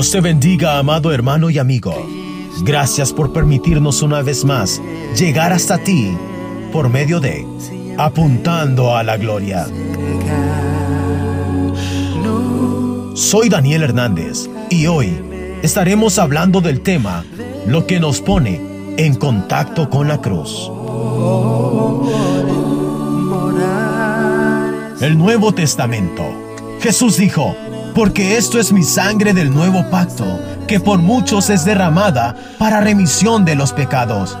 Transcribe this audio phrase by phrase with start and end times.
[0.00, 1.94] Dios te bendiga, amado hermano y amigo.
[2.62, 4.80] Gracias por permitirnos una vez más
[5.14, 6.16] llegar hasta ti
[6.72, 7.46] por medio de
[7.98, 9.66] Apuntando a la Gloria.
[13.12, 15.20] Soy Daniel Hernández y hoy
[15.62, 17.22] estaremos hablando del tema
[17.66, 18.58] Lo que nos pone
[18.96, 20.70] en contacto con la cruz.
[25.02, 26.24] El Nuevo Testamento.
[26.80, 27.54] Jesús dijo,
[27.94, 33.44] porque esto es mi sangre del nuevo pacto, que por muchos es derramada para remisión
[33.44, 34.36] de los pecados.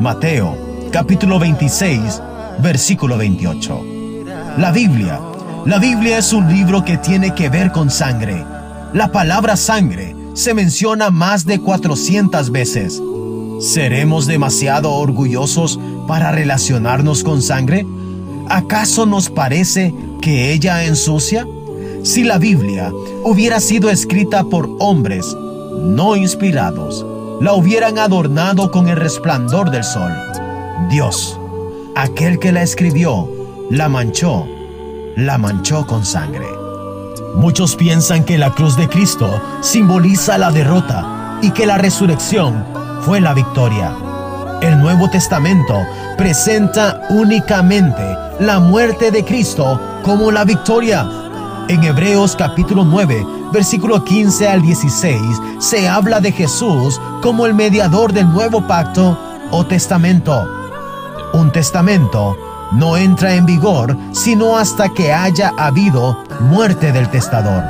[0.00, 0.56] Mateo,
[0.90, 2.22] capítulo 26,
[2.60, 3.84] versículo 28.
[4.58, 5.20] La Biblia.
[5.66, 8.44] La Biblia es un libro que tiene que ver con sangre.
[8.92, 13.00] La palabra sangre se menciona más de 400 veces.
[13.60, 17.86] ¿Seremos demasiado orgullosos para relacionarnos con sangre?
[18.48, 21.46] ¿Acaso nos parece que ella ensucia?
[22.04, 22.92] Si la Biblia
[23.24, 27.04] hubiera sido escrita por hombres no inspirados,
[27.40, 30.12] la hubieran adornado con el resplandor del sol.
[30.90, 31.40] Dios,
[31.96, 33.28] aquel que la escribió,
[33.70, 34.46] la manchó,
[35.16, 36.46] la manchó con sangre.
[37.36, 42.66] Muchos piensan que la cruz de Cristo simboliza la derrota y que la resurrección
[43.00, 43.96] fue la victoria.
[44.60, 45.74] El Nuevo Testamento
[46.18, 48.02] presenta únicamente
[48.40, 51.23] la muerte de Cristo como la victoria
[51.68, 55.20] en Hebreos capítulo 9, versículo 15 al 16,
[55.58, 59.18] se habla de Jesús como el mediador del nuevo pacto
[59.50, 60.46] o testamento.
[61.32, 62.36] Un testamento
[62.72, 67.62] no entra en vigor sino hasta que haya habido muerte del testador.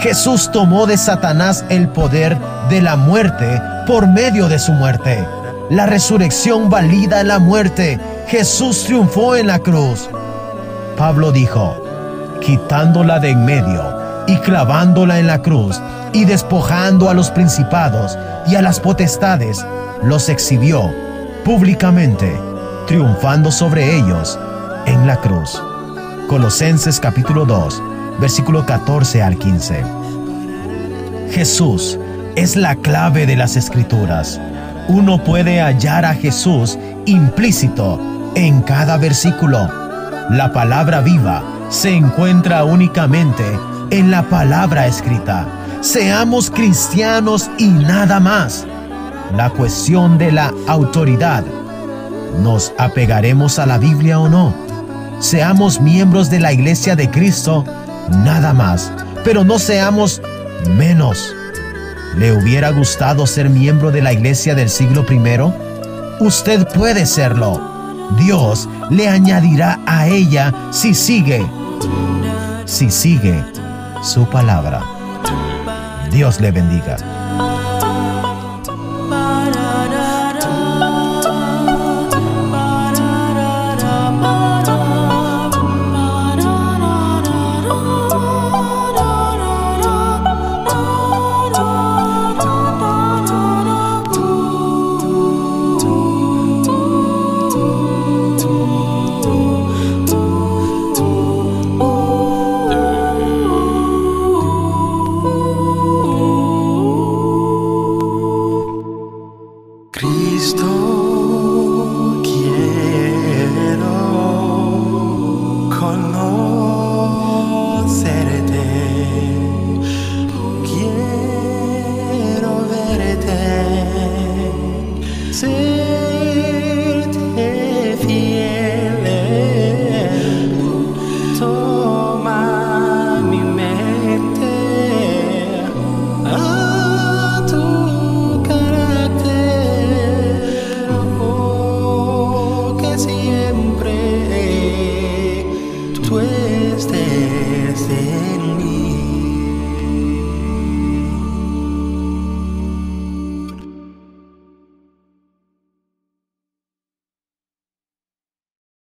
[0.00, 2.38] Jesús tomó de Satanás el poder
[2.68, 5.26] de la muerte por medio de su muerte.
[5.70, 7.98] La resurrección valida la muerte.
[8.26, 10.10] Jesús triunfó en la cruz.
[10.96, 11.83] Pablo dijo,
[12.44, 13.82] quitándola de en medio
[14.26, 15.80] y clavándola en la cruz
[16.12, 19.64] y despojando a los principados y a las potestades,
[20.02, 20.90] los exhibió
[21.44, 22.38] públicamente,
[22.86, 24.38] triunfando sobre ellos
[24.86, 25.60] en la cruz.
[26.28, 27.82] Colosenses capítulo 2,
[28.20, 29.84] versículo 14 al 15.
[31.30, 31.98] Jesús
[32.36, 34.40] es la clave de las escrituras.
[34.88, 37.98] Uno puede hallar a Jesús implícito
[38.34, 39.68] en cada versículo.
[40.30, 43.44] La palabra viva se encuentra únicamente
[43.90, 45.46] en la palabra escrita.
[45.80, 48.66] Seamos cristianos y nada más.
[49.36, 51.44] La cuestión de la autoridad.
[52.42, 54.54] ¿Nos apegaremos a la Biblia o no?
[55.20, 57.64] Seamos miembros de la iglesia de Cristo,
[58.24, 58.92] nada más.
[59.24, 60.20] Pero no seamos
[60.76, 61.34] menos.
[62.16, 66.24] ¿Le hubiera gustado ser miembro de la iglesia del siglo I?
[66.24, 67.73] Usted puede serlo.
[68.18, 71.44] Dios le añadirá a ella si sigue,
[72.64, 73.44] si sigue
[74.02, 74.82] su palabra.
[76.10, 77.13] Dios le bendiga.